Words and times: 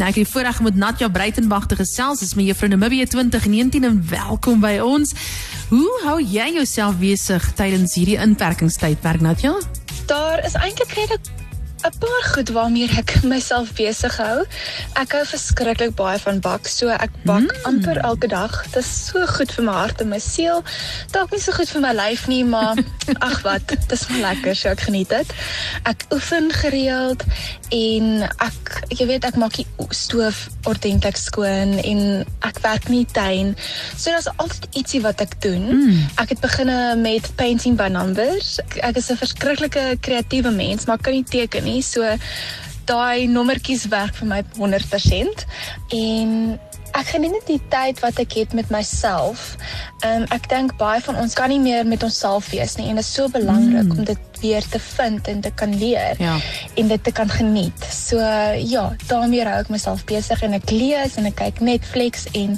Nou 0.00 0.08
ek 0.08 0.16
het 0.16 0.30
voorreg 0.32 0.58
om 0.58 0.64
met 0.64 0.76
Natja 0.80 1.08
Breitenberg 1.12 1.66
te 1.68 1.76
gesels. 1.76 2.22
Dis 2.24 2.32
my 2.34 2.46
juffrou 2.46 2.70
Namibia 2.72 3.04
2019 3.04 3.84
en 3.84 3.98
welkom 4.08 4.62
by 4.62 4.78
ons. 4.80 5.12
Hoe 5.68 5.90
hou 6.06 6.16
jy 6.24 6.46
jouself 6.54 6.96
besig 7.02 7.50
tydens 7.58 7.98
hierdie 8.00 8.16
inperkingstydperk 8.16 9.20
Natja? 9.20 9.58
Daar 10.08 10.40
is 10.44 10.56
eintlik 10.56 10.96
redelik 10.96 11.28
'n 11.82 11.98
paar 11.98 12.24
goed 12.32 12.48
waarmee 12.48 12.88
ek 12.96 13.22
myself 13.24 13.72
besig 13.72 14.16
hou. 14.20 14.44
Ek 15.00 15.14
hou 15.16 15.22
verskriklik 15.24 15.94
baie 15.96 16.18
van 16.20 16.40
bak, 16.44 16.68
so 16.68 16.92
ek 16.92 17.12
bak 17.24 17.46
mm. 17.46 17.64
amper 17.70 18.00
elke 18.04 18.28
dag. 18.28 18.52
Dit 18.68 18.82
is 18.82 18.90
so 19.06 19.24
goed 19.26 19.52
vir 19.56 19.64
my 19.64 19.76
hart 19.78 20.00
en 20.04 20.10
my 20.12 20.18
siel. 20.20 20.60
Dalk 21.14 21.32
nie 21.32 21.40
so 21.40 21.56
goed 21.56 21.72
vir 21.72 21.84
my 21.84 21.92
lyf 21.96 22.26
nie, 22.28 22.42
maar 22.44 22.76
ag 23.28 23.40
wat, 23.46 23.64
dit 23.72 23.96
is 23.96 24.04
lekker, 24.12 24.56
so 24.56 24.72
ek 24.74 24.84
geniet 24.88 25.08
dit. 25.08 25.32
Ek 25.88 26.04
oefen 26.12 26.50
gereeld 26.52 27.24
en 27.72 28.28
ek 28.28 28.74
jy 28.98 29.06
weet 29.08 29.24
ek 29.24 29.40
maak 29.40 29.56
die 29.56 29.66
stoof 29.96 30.48
ordentlik 30.68 31.16
skoon 31.16 31.78
en 31.80 32.00
ek 32.44 32.60
werk 32.64 32.90
nie 32.92 33.06
tuin. 33.14 33.54
So 33.96 34.12
daar's 34.12 34.28
altyd 34.36 34.68
ietsie 34.76 35.00
wat 35.06 35.24
ek 35.24 35.38
doen. 35.40 35.64
Mm. 35.64 36.04
Ek 36.20 36.34
het 36.34 36.44
begine 36.44 36.76
met 37.00 37.32
painting 37.40 37.78
by 37.80 37.88
numbers. 37.88 38.58
Ek, 38.66 38.78
ek 38.92 39.00
is 39.00 39.10
'n 39.10 39.16
verskriklike 39.16 39.96
kreatiewe 40.04 40.52
mens, 40.52 40.84
maar 40.84 41.00
kan 41.00 41.16
nie 41.16 41.24
teken 41.24 41.64
nie 41.64 41.69
nie. 41.70 41.82
So 41.86 42.04
daai 42.90 43.28
nommertjies 43.30 43.86
werk 43.92 44.16
vir 44.18 44.28
my 44.30 44.42
100% 44.58 45.46
en 45.94 46.34
ek 46.96 47.12
geniet 47.12 47.34
net 47.36 47.46
die 47.46 47.60
tyd 47.70 48.00
wat 48.02 48.18
ek 48.22 48.34
het 48.38 48.54
met 48.56 48.70
myself. 48.74 49.54
Um, 50.06 50.24
ek 50.34 50.48
dink 50.50 50.74
baie 50.80 51.02
van 51.04 51.18
ons 51.20 51.36
kan 51.38 51.52
nie 51.52 51.60
meer 51.62 51.86
met 51.86 52.02
onsself 52.06 52.48
wees 52.54 52.76
nie 52.78 52.88
en 52.90 52.98
dit 52.98 53.04
is 53.04 53.12
so 53.14 53.28
belangrik 53.30 53.90
mm. 53.90 53.98
om 53.98 54.08
dit 54.08 54.40
weer 54.40 54.64
te 54.72 54.80
vind 54.82 55.28
en 55.28 55.42
te 55.44 55.52
kan 55.54 55.74
leer 55.76 56.18
ja. 56.18 56.38
en 56.80 56.90
dit 56.90 57.04
te 57.04 57.12
kan 57.14 57.30
geniet. 57.30 57.86
So 57.94 58.18
ja, 58.18 58.88
daarmee 59.06 59.46
hou 59.46 59.60
ek 59.60 59.70
myself 59.72 60.02
besig 60.08 60.42
en 60.46 60.56
ek 60.58 60.72
lees 60.74 61.18
en 61.20 61.30
ek 61.30 61.38
kyk 61.42 61.62
Netflix 61.68 62.26
en 62.32 62.56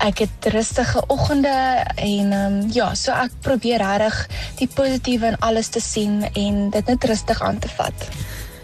ek 0.00 0.24
het 0.24 0.50
rustige 0.54 1.02
oggende 1.12 1.54
en 2.00 2.32
um, 2.32 2.60
ja, 2.72 2.90
so 2.96 3.12
ek 3.12 3.36
probeer 3.44 3.84
regtig 3.84 4.22
die 4.62 4.70
positiewe 4.72 5.34
in 5.34 5.40
alles 5.44 5.68
te 5.68 5.82
sien 5.84 6.22
en 6.32 6.70
dit 6.72 6.94
net 6.94 7.10
rustig 7.12 7.42
aan 7.44 7.60
te 7.60 7.68
vat. 7.76 8.08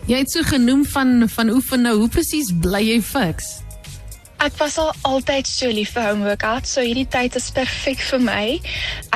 Jy 0.06 0.20
het 0.22 0.30
so 0.30 0.46
genoem 0.46 0.84
van 0.86 1.24
van 1.28 1.48
oefen 1.50 1.82
nou, 1.82 1.96
hoe 1.98 2.08
presies 2.08 2.52
bly 2.62 2.78
jy 2.86 3.00
fiks? 3.02 3.56
Ek 4.38 4.54
was 4.60 4.76
al 4.78 4.92
altyd 5.08 5.48
so 5.50 5.66
lief 5.72 5.96
vir 5.96 6.04
home 6.10 6.22
workout, 6.28 6.68
so 6.68 6.84
hierdie 6.84 7.08
tyd 7.10 7.34
is 7.40 7.48
perfek 7.56 7.98
vir 8.10 8.22
my. 8.22 8.44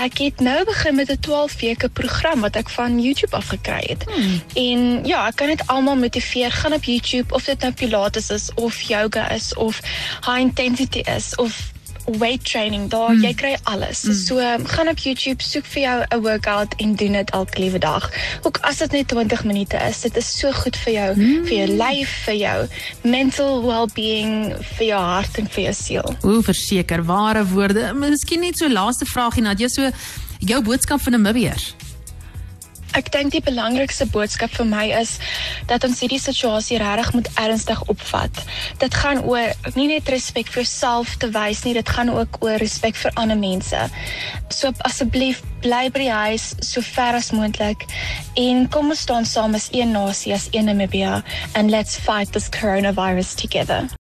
Ek 0.00 0.18
het 0.24 0.42
nou 0.42 0.56
begin 0.66 0.96
met 0.98 1.12
'n 1.12 1.20
12 1.22 1.54
weke 1.60 1.88
program 1.88 2.40
wat 2.40 2.56
ek 2.56 2.72
van 2.74 2.98
YouTube 2.98 3.36
af 3.36 3.52
gekry 3.54 3.84
het. 3.86 4.02
Hmm. 4.10 4.40
En 4.54 5.04
ja, 5.06 5.28
ek 5.28 5.36
kan 5.36 5.54
dit 5.54 5.66
almal 5.66 5.96
motiveer 5.96 6.50
gaan 6.50 6.72
op 6.72 6.84
YouTube 6.84 7.34
of 7.34 7.44
dit 7.44 7.60
nou 7.60 7.72
pilates 7.72 8.30
is 8.30 8.50
of 8.54 8.80
yoga 8.80 9.30
is 9.30 9.54
of 9.54 9.80
high 10.26 10.40
intensity 10.40 11.06
is 11.06 11.36
of 11.36 11.70
weight 12.18 12.44
training 12.44 12.88
daar. 12.90 13.12
Mm. 13.12 13.22
jy 13.24 13.34
kry 13.34 13.56
alles. 13.62 14.04
Mm. 14.04 14.14
so 14.14 14.38
um, 14.38 14.66
gaan 14.66 14.88
op 14.88 14.98
YouTube 14.98 15.42
soek 15.42 15.66
vir 15.74 15.82
jou 15.82 15.98
'n 16.08 16.22
workout 16.22 16.74
en 16.76 16.94
doen 16.94 17.12
dit 17.12 17.30
elke 17.30 17.58
liewe 17.58 17.78
dag. 17.78 18.10
Ook 18.42 18.58
as 18.60 18.78
dit 18.78 18.92
net 18.92 19.08
20 19.08 19.44
minute 19.44 19.76
is 19.88 20.00
dit 20.00 20.16
is 20.16 20.38
so 20.38 20.52
goed 20.52 20.76
vir 20.76 20.92
jou 20.92 21.10
mm. 21.16 21.44
vir 21.46 21.56
jou 21.56 21.68
lyf 21.76 22.10
vir 22.24 22.34
jou 22.34 22.68
mental 23.02 23.62
well-being 23.62 24.54
vir 24.76 24.86
jou 24.86 25.00
hart 25.00 25.38
en 25.38 25.48
vir 25.48 25.62
jou 25.64 25.74
siel. 25.74 26.16
O 26.22 26.40
verseker 26.42 27.04
ware 27.04 27.44
woorde. 27.46 27.92
Miskien 27.94 28.40
net 28.40 28.56
so 28.56 28.68
laaste 28.68 29.04
vraagie 29.04 29.42
Nadia 29.42 29.68
so 29.68 29.90
jou 30.38 30.62
boodskap 30.62 31.00
vir 31.00 31.18
Namibiërs 31.18 31.74
Ek 32.96 33.10
dink 33.14 33.34
die 33.34 33.42
belangrikste 33.44 34.06
boodskap 34.10 34.54
vir 34.56 34.66
my 34.66 34.86
is 35.00 35.16
dat 35.70 35.84
ons 35.86 36.00
hierdie 36.02 36.20
situasie 36.22 36.78
regtig 36.82 37.12
moet 37.14 37.30
ernstig 37.42 37.82
opvat. 37.92 38.42
Dit 38.82 38.96
gaan 39.02 39.22
oor 39.26 39.52
nie 39.76 39.88
net 39.92 40.10
respek 40.10 40.50
vir 40.50 40.62
jouself 40.64 41.16
te 41.22 41.30
wys 41.34 41.64
nie, 41.66 41.74
dit 41.78 41.94
gaan 41.96 42.10
ook 42.14 42.40
oor 42.44 42.58
respek 42.62 42.98
vir 43.02 43.14
ander 43.20 43.38
mense. 43.38 43.86
So 44.50 44.72
asseblief 44.88 45.42
bly 45.62 45.88
by 45.92 46.06
die 46.06 46.10
huis 46.10 46.50
so 46.64 46.80
ver 46.80 47.18
as 47.18 47.32
moontlik 47.36 47.86
en 48.40 48.66
kom 48.72 48.94
ons 48.94 49.04
staan 49.04 49.28
saam 49.28 49.58
as 49.58 49.68
een 49.74 49.92
nasie, 49.92 50.34
as 50.34 50.48
een 50.52 50.70
Namibia 50.70 51.20
and 51.54 51.70
let's 51.70 51.98
fight 51.98 52.32
this 52.32 52.48
coronavirus 52.48 53.36
together. 53.36 53.90